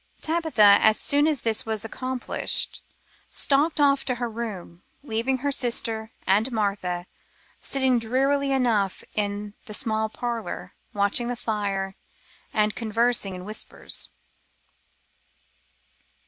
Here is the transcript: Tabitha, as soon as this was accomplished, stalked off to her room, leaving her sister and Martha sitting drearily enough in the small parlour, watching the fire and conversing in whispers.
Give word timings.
Tabitha, 0.19 0.79
as 0.81 0.99
soon 0.99 1.27
as 1.27 1.43
this 1.43 1.63
was 1.63 1.85
accomplished, 1.85 2.81
stalked 3.29 3.79
off 3.79 4.03
to 4.05 4.15
her 4.15 4.27
room, 4.27 4.81
leaving 5.03 5.37
her 5.37 5.51
sister 5.51 6.11
and 6.25 6.51
Martha 6.51 7.05
sitting 7.59 7.99
drearily 7.99 8.51
enough 8.51 9.03
in 9.13 9.53
the 9.67 9.75
small 9.75 10.09
parlour, 10.09 10.73
watching 10.91 11.27
the 11.27 11.35
fire 11.35 11.95
and 12.51 12.73
conversing 12.73 13.35
in 13.35 13.45
whispers. 13.45 14.09